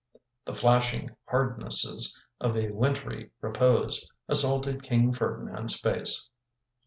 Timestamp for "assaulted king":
4.27-5.13